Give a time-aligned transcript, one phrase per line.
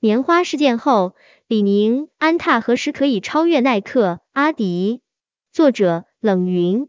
[0.00, 1.16] 棉花事件后，
[1.48, 5.00] 李宁、安踏何时可以超越耐克、阿迪？
[5.52, 6.86] 作者冷云。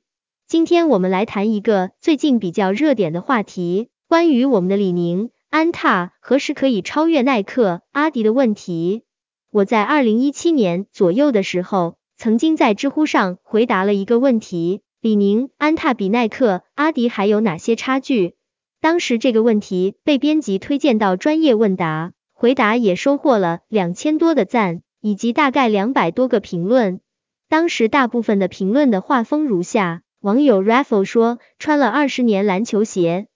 [0.48, 9.02] 今天我们来谈一个最近比较热点的话题，关于我们的李宁、安踏何时可以超越耐克、阿迪的问题。
[9.50, 18.36] 我在二零一七年左右的时候，曾经在知乎上回答了一个问题：李宁、安踏比耐克、阿迪还有哪些差距？
[18.80, 27.02] 当时这个问题被编辑推荐到专业问答，回答也收获了两千多的赞，以及大概两百多个评论。
[27.50, 30.04] 当时大部分的评论的画风如下。
[30.22, 33.28] 网友 Raffle 说，穿了二十年篮球鞋，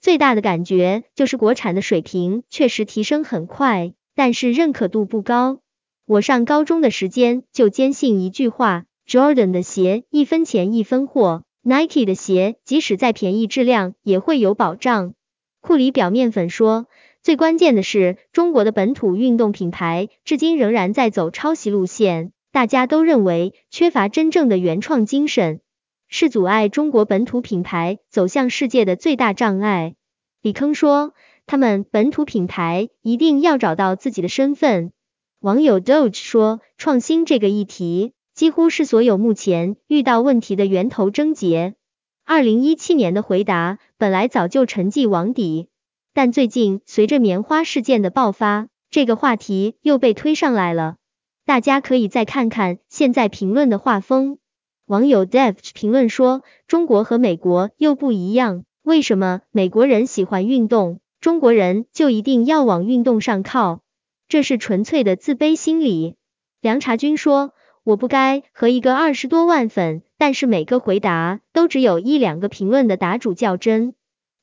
[0.00, 5.58] 最大的感觉就是国产的水平确实提升很快，但是认可度不高。
[6.06, 15.14] 我上高中的时间就坚信一句话：Jordan 的鞋一分钱一分货，Nike 的鞋即使再便宜，质量也会有保障。
[15.60, 16.86] 库里表面粉说，
[17.22, 25.60] 最关键的是中国的本土运动品牌至今仍然在走抄袭路线，大家都认为缺乏真正的原创精神。
[26.08, 29.94] 是阻碍中国本土品牌走向世界的最大障碍。
[30.42, 31.14] 李坑说，
[31.46, 34.92] 他们本土品牌一定要找到自己的身份。
[35.40, 41.76] 网友 Doge 说，创新这个议题几乎是所有目前遇到问题的源头症结。
[42.24, 45.68] 二零一七年的回答本来早就沉寂网底，
[46.14, 50.96] 但最近随着棉花事件的爆发，这个话题又被推上来了。
[51.44, 54.38] 大家可以再看看现在评论的画风。
[54.86, 63.80] 网友 Dev 评论说：“中国和美国又不一样，为什么美国人喜欢运动，中国人就一定要往运动上靠？
[64.28, 66.16] 这是纯粹的自卑心理。”
[66.60, 67.54] 梁茶君说
[67.84, 73.94] ：“我不该和一个二十多万粉，但是每个回答都只有一两个评论的答主较真。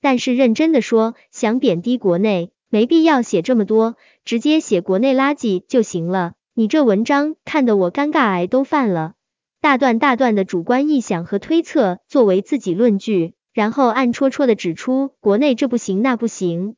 [0.01, 6.33] 但是认真的说，想贬低国内，没必要写这么多，直接写国内垃圾就行了。
[6.53, 9.13] 你这文章看得我尴尬癌都犯了。”
[9.61, 16.75] 大段大段的主观臆想和推测作为自己论据，然后暗戳戳的指出国内这不行那不行。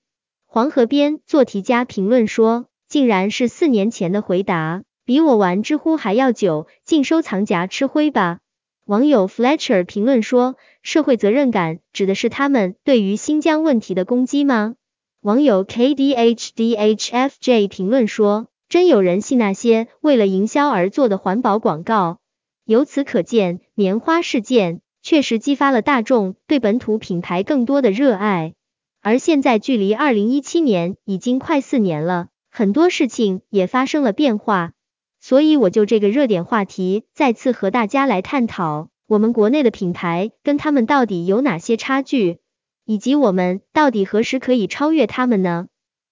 [0.47, 8.39] 黄河边做题家评论说，竟然是四年前的回答，比我玩知乎还要久，进收藏夹吃灰吧。
[8.85, 14.73] 网友 Fletcher 评论说，社会责任感指的是他们对于新疆问题的攻击吗？
[15.21, 22.17] 网友 KDHDHFJ 评论说，真有人信那些为了营销而做的环保广告？
[22.65, 28.55] 由此可见，棉花事件确实激发了大众对本土品牌更多的热爱。
[28.99, 34.73] 而现在距离二零一七年已经快四年了，很多事情也发生了变化。
[35.21, 42.39] 所以我就这个热点话题，再次和大家来探讨，我们国内的品牌跟他们到底有哪些差距，
[42.85, 45.67] 以及我们到底何时可以超越他们呢？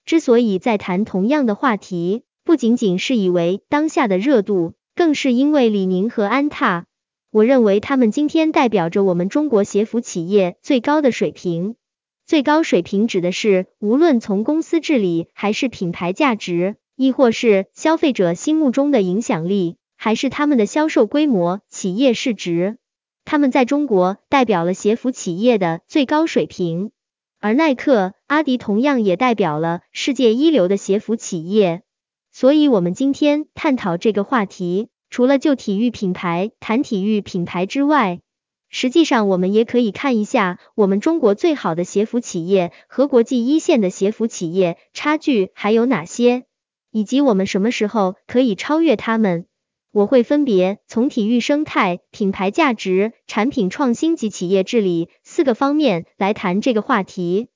[0.06, 4.74] 之所以在谈同样的话题，不仅仅是以为当下的热度。
[4.96, 6.86] 更是因为李宁和安踏，
[7.32, 11.76] 我认为他们今天代表着我们中国鞋服企业最高的水平。
[12.26, 22.78] 最高水平指的是无论从公司治理，还是品牌价值，亦或是消费者心目中的影响力，还是他们的销售规模、企业市值，
[23.24, 26.92] 他们在中国代表了鞋服企业的最高水平。
[27.40, 31.84] 而耐克、阿迪同样也代表了世界一流的鞋服企业。
[32.34, 38.20] 所以，我们今天探讨这个话题，除了就体育品牌谈体育品牌之外，
[38.68, 46.44] 实际上我们也可以看一下我们中国最好的鞋服企业和国际一线的鞋服企业差距还有哪些，
[46.92, 49.46] 以及我们什么时候可以超越他们。
[49.92, 57.48] 我会分别从体育生态、品牌价值、产品创新及企业治理四个方面来谈这个话题。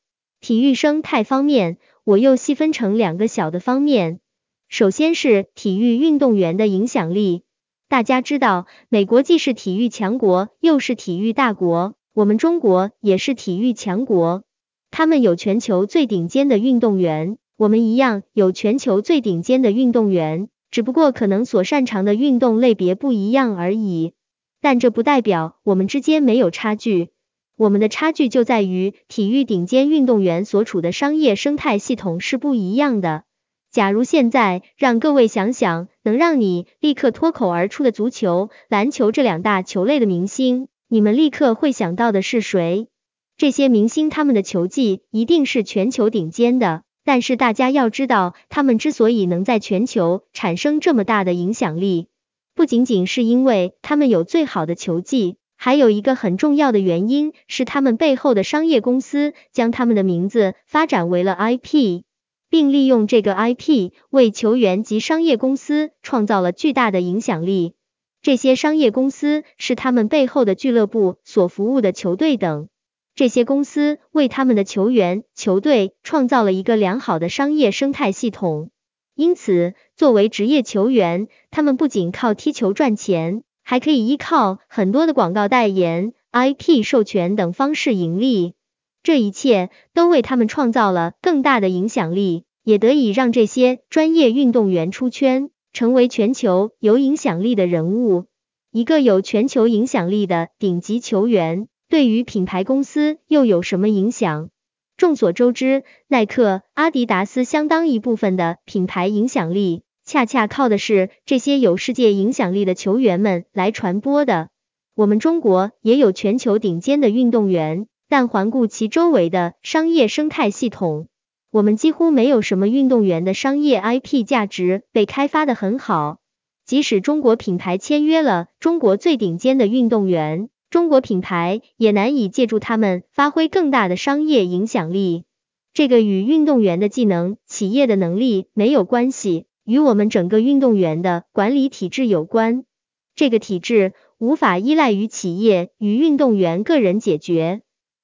[0.42, 4.20] 体育生态方面，我又细分成两个小的方面。
[4.68, 7.44] 首先是体育运动员的影响力。
[7.88, 14.44] 大家知道，美国既是体育强国，又是体育大国，我们中国也是体育强国。
[14.90, 24.12] 他们有全球最顶尖的运动员，我们一样有全球最顶尖的运动员，只不过可能所擅长的运动类别不一样而已。
[24.60, 27.12] 但这不代表我们之间没有差距，
[27.56, 33.24] 我们的差距就在于体育顶尖运动员所处的商业生态系统是不一样的。
[33.72, 42.90] 假如现在让各位想想，能让你立刻脱口而出的足球、篮球这两大球类的明星，你们立刻会想到的是谁？
[43.38, 52.08] 这些明星他们的球技一定是全球顶尖的，但是大家要知道，他们之所以能在全球产生这么大的影响力，
[52.56, 62.04] 不仅仅是因为他们有最好的球技，还有一个很重要的原因是他们背后的商业公司将他们的名字发展为了 IP。
[62.50, 67.74] 并利用这个 IP 为球员及商业公司创造了巨大的影响力。
[68.22, 72.68] 这些商业公司是他们背后的俱乐部所服务的球队等。
[73.16, 78.72] 这些公司为他们的球员、球队创造了一个良好的商业生态系统。
[79.16, 88.56] 因此，作为职业球员，他们不仅靠踢球赚钱，还可以依靠很多的广告代言、IP 授权等方式盈利。
[89.04, 98.26] 这一切都为他们创造了更大的影响力，也得以让这些专业运动员出圈，成为全球有影响力的人物。
[98.72, 101.68] 一个有全球影响力的顶级球员。
[101.94, 104.50] 对于品牌公司又有什么影响？
[104.98, 114.50] 众所周知，耐克、阿迪达斯相当一部分的品牌影响力，恰恰靠的是这些有世界影响力的球员们来传播的。
[114.96, 121.10] 我们中国也有全球顶尖的运动员，但环顾其周围的商业生态系统，
[121.52, 126.18] 我们几乎没有什么运动员的商业 IP 价值被开发的很好。
[126.66, 130.50] 即使中国品牌签约了中国最顶尖的运动员。
[130.74, 135.24] 中国品牌也难以借助他们发挥更大的商业影响力。
[135.72, 142.66] 这个与运动员的技能、企业的能力没有关系，与我们整个运动员的管理体制有关。
[143.14, 147.62] 这个体制无法依赖于企业与运动员个人解决，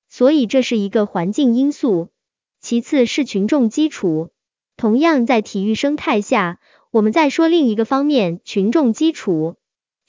[0.08, 2.10] 所以这是一个环境因素。
[2.62, 4.30] 其次是群众基础。
[4.78, 6.60] 同样在体育生态下，
[6.92, 9.56] 我们再说另一个方面，群众基础。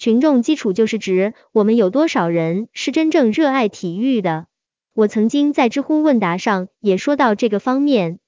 [0.01, 4.47] 群众基础就是指我们有多少人是真正热爱体育的。
[4.95, 8.19] 我曾经在知乎问答上也说到这个方面，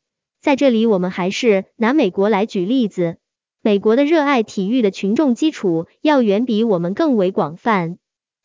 [0.43, 3.17] 在这里我们还是拿美国来举例子，
[3.63, 7.97] 美国的热爱体育的群众基础要远比我们更为广泛，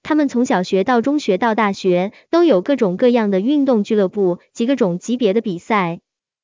[0.03, 5.99] 他们从小学到中学到大学都有各种各样的运动俱乐部及各种级别的比赛。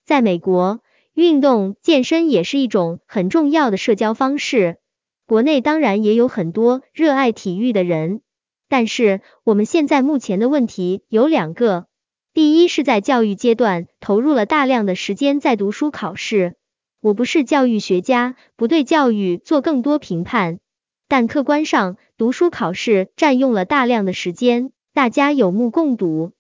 [0.06, 0.82] 在美国，
[1.14, 4.80] 运动健身也是一种很重要的社交方式。
[5.26, 8.22] 国内当然也有很多热爱体育的人，
[8.68, 11.88] 但是我们现在目前的问题有两个：
[12.34, 16.56] 第一是在教育阶段投入了大量的时间在读书考试。
[17.00, 20.60] 我不是教育学家，不对教育做更多评判，
[21.08, 26.32] 但客观上读书考试占用了大量的时间，大家有目共睹。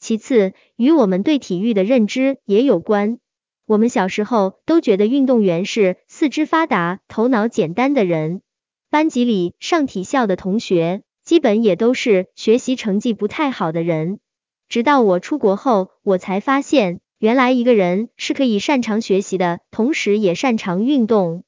[0.00, 3.18] 其次，与我们对体育的认知也有关。
[3.72, 8.42] 我们小时候都觉得运动员是四肢发达、头脑简单的人，
[8.90, 14.20] 班级里上体校的同学基本也都是学习成绩不太好的人。
[14.68, 21.42] 直到我出国后，我才发现，原来一个人是可以擅长学习的，同时也擅长运动。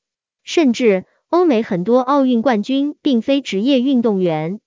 [0.45, 4.61] 甚至欧美很多奥运冠军并非职业运动员，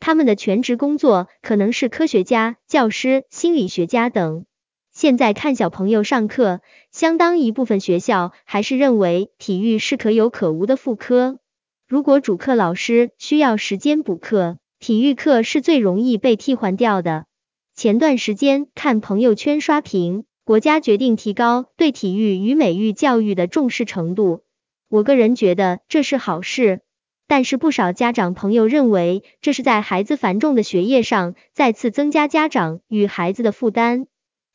[0.00, 4.46] 他们的全职工作可能是科学家、教师、心理学家等。
[4.94, 6.60] 现在看小朋友上课，
[6.92, 11.40] 相当一部分学校还是认为体育是可有可无的副科。
[11.88, 17.26] 如果主课老师需要时间补课，体育课是最容易被替换掉的。
[17.74, 24.44] 前段时间看朋友圈刷屏，国家决定提高对体育与美育教育的重视程度。
[24.88, 26.82] 我个人觉得这是好事，
[27.26, 34.06] 但是不少家长朋友认为这是在孩子繁重的学业上再次增加家长与孩子的负担。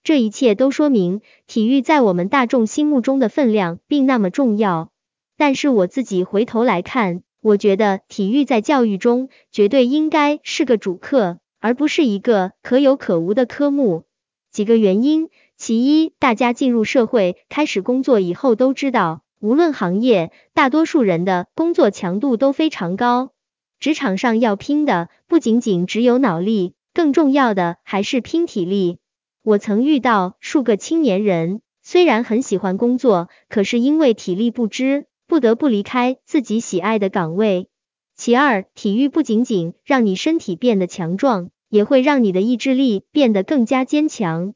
[0.03, 4.91] 这一切都说明，体育在我们大众心目中的分量并那么重要。
[5.37, 14.03] 但是我自己回头来看，我觉得体育在教育中绝对应该是个主课，而不是一个可有可无的科目。
[14.51, 23.31] 几个原因：其一，大家进入社会开始工作以后都知道，无论行业，大多数人的工作强度都非常高，
[23.79, 28.97] 职场上要拼的不仅仅只有脑力，更重要的还是拼体力。
[29.41, 37.69] 我曾遇到数个青年人，虽然很喜欢工作，可是因为体力不支，不得不离开自己喜爱的岗位。
[38.15, 44.53] 其二，体育不仅仅让你身体变得强壮，也会让你的意志力变得更加坚强。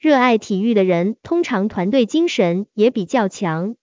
[0.00, 3.76] 热爱体育的人，通常团队精神也比较强。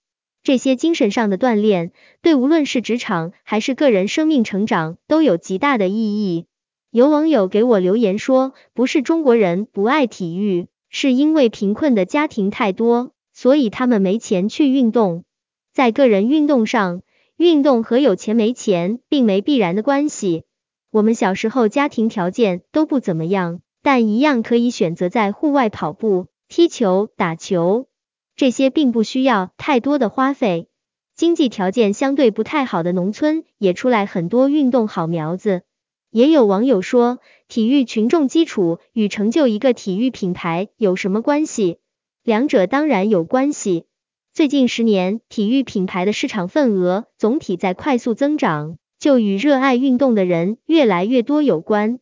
[0.44, 6.46] 这些精神上的锻炼，对无论是职场还是个人生命成长，都有极大的意义。
[6.92, 15.24] 有网友给我留言说，不是中国人不爱体育，是因为贫困的家庭太多，所以他们没钱去运动。
[15.72, 17.02] 在个人运动上，
[17.38, 20.44] 运动和有钱没钱并没必然的关系。
[20.92, 27.88] 我们小时候家庭条件都不怎么样，但一样可以选择在户外跑步、踢球、打球，
[28.36, 30.68] 这些并不需要太多的花费。
[31.16, 35.62] 经济条件相对不太好的农村，也出来很多运动好苗子。
[36.12, 41.78] 也有网友说，体育群众基础与成就一个体育品牌有什么关系？
[42.22, 43.86] 两者当然有关系。
[44.34, 52.00] 最近十年，体育品牌的市场份额总体在快速增长，就与热爱运动的人越来越多有关。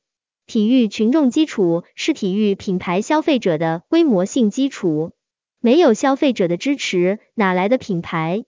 [0.47, 5.11] 体育群众基础是体育品牌消费者的规模性基础，
[5.61, 8.43] 没有消费者的支持，哪来的品牌？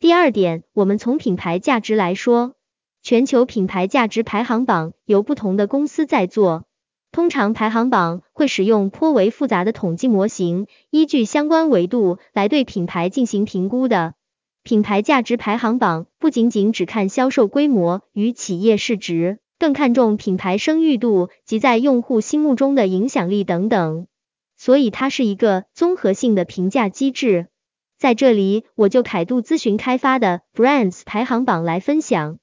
[0.00, 2.56] 第二点，我们从品牌价值来说，
[3.04, 6.64] 全球品牌价值排行榜由不同的公司在做。
[7.12, 14.14] 通常排行榜会使用颇为复杂的统计模型，依据相关维度来对品牌进行评估的。
[14.62, 24.06] 品牌价值排行榜不仅仅只看销售规模与企业市值，更看重品牌声誉度及在用户心目中的影响力等等，
[24.56, 27.48] 所以它是一个综合性的评价机制。
[27.98, 32.38] 在这里，我就凯度咨询开发的 Brands 排行榜来分享。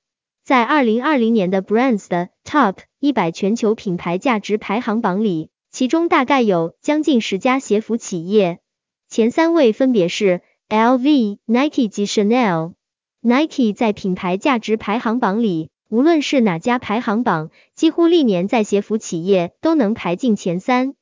[0.51, 8.59] 在二零二零年的 Brands 的 Top 一百全球品牌价值排行榜里，其中大概有将近十家鞋服企业，
[9.07, 12.73] 前三位分别是 LV、Nike 及 Chanel。
[13.21, 20.95] Nike 在品牌价值排行榜里，无论是哪家排行榜，几乎历年在鞋服企业都能排进前三。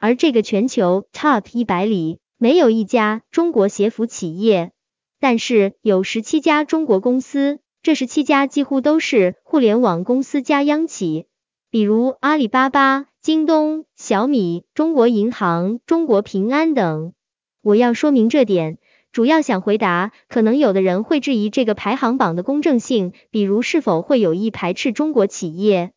[0.00, 4.72] 而这个全球 Top 一百里，没有一家中国鞋服企业，
[5.20, 7.60] 但是有十七家中国公司。
[7.86, 11.26] 这十七家几乎都是互联网公司加央企，
[11.70, 17.12] 比如阿里巴巴、京东、小米、中国银行、中国平安等。
[17.62, 18.78] 我要说明这点，
[19.12, 25.92] 主要想回答，可能有的人会质疑这个排行榜的公正性，比如是否会有意排斥中国企业。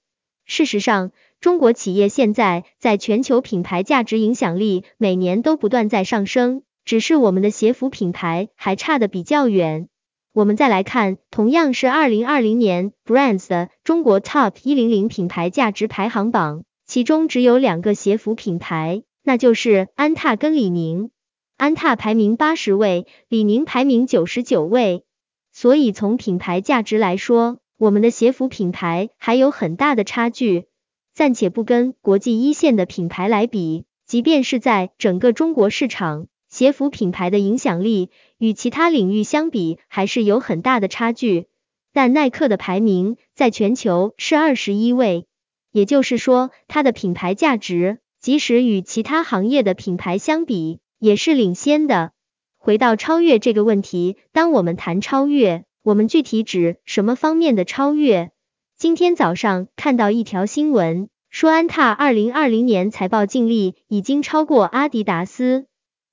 [0.45, 1.09] 事实上，
[1.41, 9.89] 中国企业现在在全球品牌价值影响力每年都不断在上升，只是我们的鞋服品牌还差得比较远。
[10.31, 21.09] 我们再来看，同样是二零二零年 Brands 的中国 Top 一零零品牌价值排行榜，其中只有两个鞋服品牌，那就是安踏跟李宁。
[21.57, 25.03] 安踏排名八十位，李宁排名九十九位。
[25.51, 30.67] 所以从品牌价值来说，我们的鞋服品牌还有很大的差距。
[31.15, 36.27] 暂且不跟国际一线的品牌来比，即便是在整个中国市场。
[36.49, 38.09] 鞋服品牌的影响力
[38.39, 41.47] 与其他领域相比还是有很大的差距，
[41.93, 45.27] 但耐克的排名在全球是二十一位，
[45.71, 52.13] 也就是说它的品牌价值即使与其他行业的品牌相比也是领先的。
[52.57, 58.31] 回到超越这个问题，当我们谈超越，我们具体指什么方面的超越？
[58.77, 65.65] 今天早上看到一条新闻，说安踏二零二零年财报净利已经超过阿迪达斯。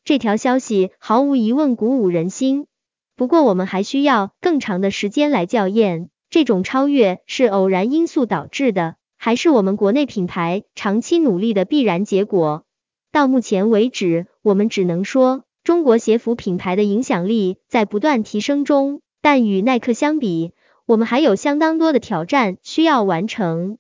[0.07, 2.69] 这条消息毫无疑问鼓舞人心，
[3.17, 12.63] 不过我们还需要更长的时间来校验，这种超越是偶然因素导致的，还是我们国内品牌长期努力的必然结果？
[13.11, 20.53] 到目前为止，我们只能说，中国鞋服品牌的影响力在不断提升中，但与耐克相比，
[20.87, 23.77] 我们还有相当多的挑战需要完成。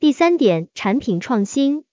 [0.00, 1.84] 第三点，产品创新。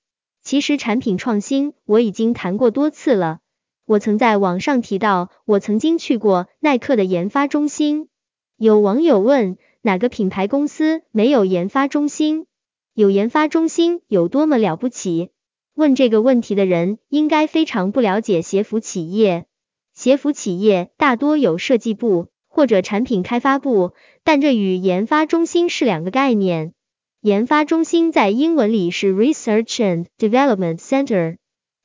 [0.42, 3.42] 其实产品创新我已经谈过多次了。
[3.86, 8.10] 我曾在网上提到，我曾经去过耐克的研发中心。
[8.58, 12.48] 有网友问，哪个品牌公司没有研发中心？
[12.96, 15.30] 有研发中心有多么了不起？
[15.76, 19.46] 问这个问题的人应该非常不了解鞋服企业。
[19.94, 23.92] 鞋服企业大多有设计部或者产品开发部，
[24.24, 26.74] 但这与研发中心是两个概念。
[27.22, 31.38] 研发中心在英文里是 Research and Development Center。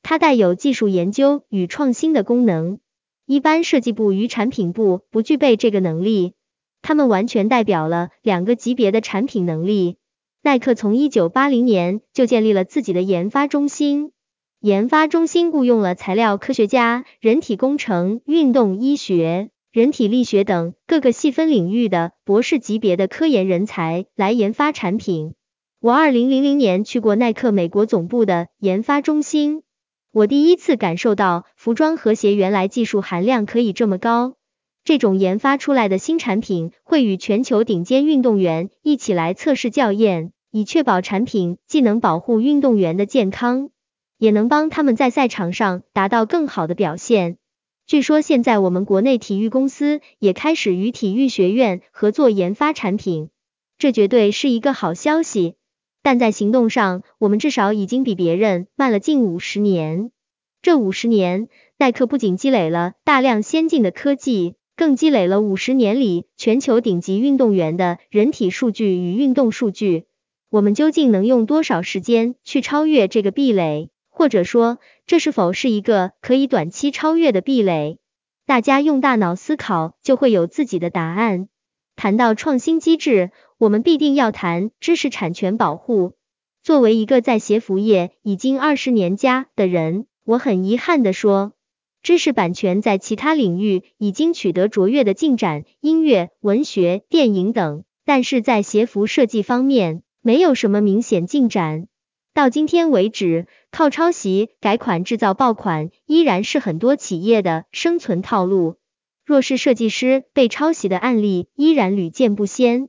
[0.03, 2.81] 它带有技术研究与创新的功能，
[3.27, 6.35] 一般设计部与产品部不具备这个能力，
[6.83, 9.99] 他们完全代表了两个级别的产品能力。
[10.43, 14.13] 耐克从一九八零年就建立了自己的研发中心，
[14.59, 25.35] 研发中心雇佣了材料科学家、人体工程、运动医学、人体力学等各个细分领域的博士级别的科研人才来研发产品。
[25.79, 29.63] 我二零零零年去过耐克美国总部的研发中心。
[30.13, 34.35] 我第一次感受到服装和谐原来技术含量可以这么高。
[34.83, 43.71] 这种研发出来的新产品会与全球顶尖运动员一起来测试校验，以确保产品既能保护运动员的健康，
[44.19, 47.37] 也能帮他们在赛场上达到更好的表现。
[47.87, 53.31] 据说现在我们国内体育公司也开始与体育学院合作研发产品，
[53.79, 55.55] 这绝对是一个好消息。
[56.03, 60.11] 但在行动上，我们至少已经比别人慢了近五十年。
[60.63, 70.05] 这五十年，耐克不仅积累了大量先进的科技，更积累了五十年里全球顶级运动员的人体数据与运动数据。
[70.51, 73.91] 我们究竟能用多少时间去超越这个壁垒？
[74.09, 77.99] 或者说，这是否是一个可以短期超越的壁垒？
[78.45, 81.49] 大家用大脑思考，就会有自己的答案。
[81.95, 86.15] 谈到创新机制，我们必定要谈知识产权保护。
[86.63, 91.53] 作为一个在鞋服业已经二十年加的人，我很遗憾的说，
[92.03, 101.87] 知识版权在其他领域已经取得卓越的进展，音乐、文学、电影等，但是在鞋服设计方面，没有什么明显进展。
[102.33, 108.77] 到今天为止，靠抄袭改款制造爆款，依然是很多企业的生存套路。
[109.27, 112.89] 若是设计师被抄袭的案例依然屡见不鲜。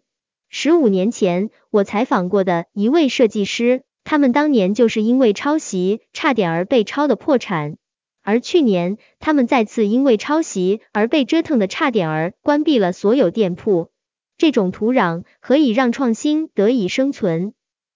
[0.54, 7.78] 十五年前，我采访过的一位设计师，他们当年就是因为抄袭，差点儿被抄的破产。
[8.22, 13.92] 而去年，他们再次因为抄袭而被折腾的差点儿关闭了所有店铺。
[14.38, 17.54] 这种土壤何以让创新得以生存？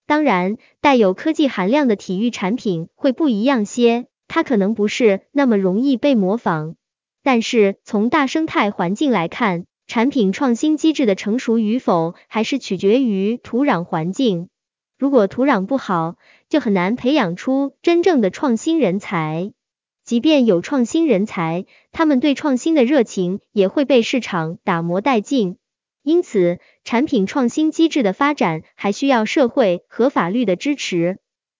[0.07, 6.77] 当然，带有科技含量的体育产品会不一样些，它可能不是那么容易被模仿。
[7.21, 14.49] 但是从大生态环境来看，产品创新机制的成熟与否，还是取决于土壤环境。
[14.97, 16.15] 如果土壤不好，
[16.49, 19.51] 就很难培养出真正的创新人才。
[20.03, 25.57] 即便有创新人才，他们对创新的热情也会被市场打磨殆尽。
[26.03, 31.17] 因此，产品创新机制的发展还需要社会和法律的支持。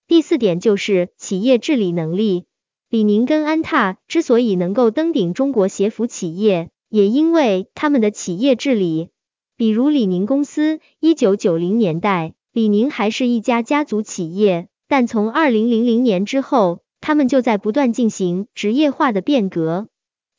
[0.07, 2.45] 第四点就是企业治理能力。
[2.89, 9.09] 李宁跟安踏之所以能够登顶中国鞋服企业，也因为他们的企业治理。
[9.57, 19.89] 比如李宁公司，一九九零年代，李宁还是一家家族企业，但从二零零零年之后，他们就在不断进行职业化的变革，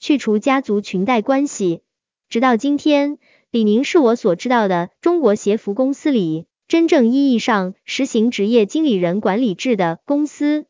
[0.00, 1.82] 去除家族裙带关系，
[2.30, 3.18] 直到今天，
[3.50, 10.64] 李宁是我所知道的中国鞋服公司里真正意义上实行职业经理人管理制的公司。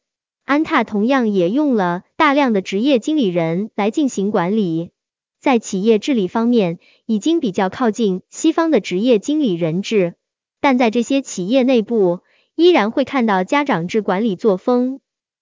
[0.45, 4.91] 安踏同样也用了大量的职业经理人来进行管理，
[5.47, 10.17] 在企业治理方面已经比较靠近西方的职业经理人制，
[10.61, 12.19] 但在这些企业内部
[12.57, 14.99] 依然会看到家长制管理作风，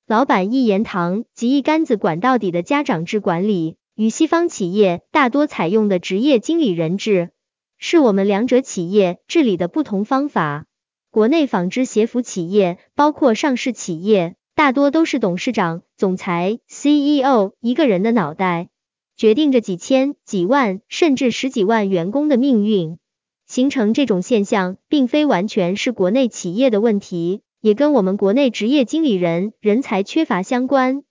[0.06, 7.30] 老板一言堂及一竿子管到底的家长制管理，与西方企业大多采用的职业经理人制，
[7.78, 10.66] 是我们两者企业治理的不同方法。
[11.10, 14.36] 国内纺织鞋服企业，包括上市企业。
[14.54, 18.68] 大多都是董事长、总裁、CEO 一个人的脑袋，
[19.16, 22.98] 决定着几千、几万甚至十几万员工的命运。
[23.46, 31.02] 形成这种现象，并非完全是国内企业的问题，也跟我们国内职业经理人人才缺乏相关。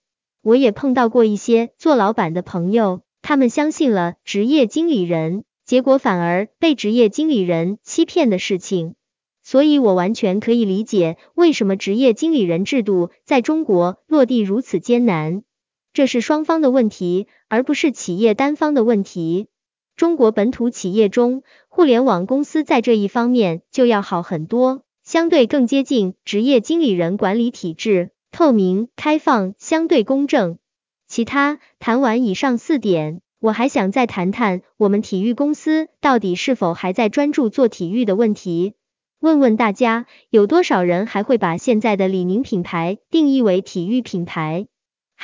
[0.42, 8.94] 我也碰到过一些做老板的朋友，他们相信了职业经理人，结果反而被职业经理人欺骗的事情。
[9.42, 15.44] 所以，我完全可以理解为什么职业经理人制度在中国落地如此艰难。
[15.92, 19.46] 这是双方的问题，而不是企业单方的问题。
[19.94, 30.58] 中国本土企业中，互联网公司在这一方面就要好很多，相对更接近职业经理人管理体制，透明、开放、相对公正。
[31.06, 38.74] 其他谈完以上四点，我还想再谈谈我们体育公司到底是否还在专注做体育的问题。
[39.20, 44.66] 问问大家，有多少人还会把现在的李宁品牌定义为体育品牌？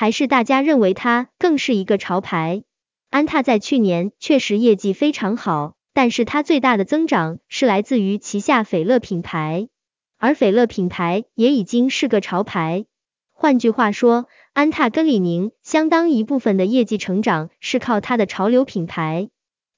[0.01, 2.63] 还是大家认为它更是一个潮牌？
[3.11, 9.69] 安踏在去年确实业绩非常好，但是它最大的增长是来自于旗下斐乐品牌，
[10.17, 12.87] 而斐乐品牌也已经是个潮牌。
[13.31, 19.29] 换句话说，安踏跟李宁相当一部分的业绩成长是靠它的潮流品牌。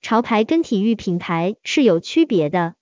[0.03, 2.75] 潮牌跟体育品牌是有区别的。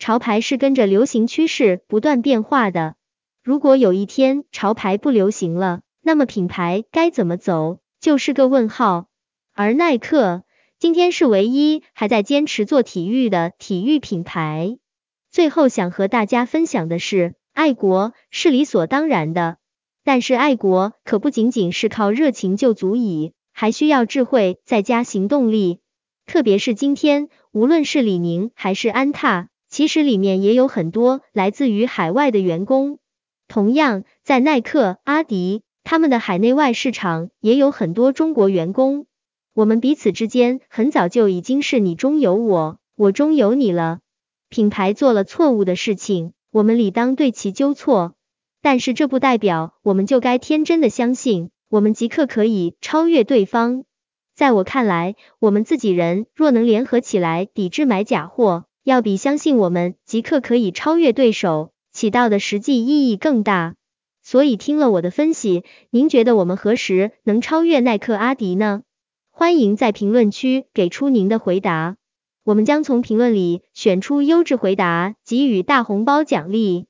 [0.00, 2.96] 潮牌是跟着流行趋势不断变化的。
[3.44, 9.08] 如果有一天潮牌不流行了，那么品牌该怎么走就是个问号。
[9.52, 10.42] 而耐克
[10.78, 14.78] 今天是唯一还在坚持做体育的体育品牌。
[15.30, 19.58] 最后想和大家分享的是，爱国是理所当然的，
[20.02, 25.80] 但是爱国可不仅仅是靠热情就足以，还需要智慧再加行动力。
[26.24, 29.50] 特别是今天，无论是李宁还是安踏。
[29.68, 32.98] 其实里面也有很多来自于海外的员工，
[33.46, 39.06] 同样在耐克、阿迪，他们的海内外市场也有很多中国员工。
[39.54, 44.00] 我们彼此之间很早就已经是你中有我，我中有你了。
[44.48, 48.14] 品牌做了错误的事情，我们理当对其纠错，
[48.62, 53.84] 但是这不代表我们就该天真的相信，我们即刻可以超越对方。
[54.34, 58.66] 在我看来，我们自己人若能联合起来抵制买假货。
[58.84, 63.74] 要比相信我们即刻可以超越对手起到的实际意义更大。
[64.30, 68.82] 所以听了我的分析，您觉得我们何时能超越耐克、阿迪呢？
[69.30, 71.96] 欢迎在评论区给出您的回答，
[72.44, 76.88] 我们将从评论里选出优质回答，给予大红包奖励。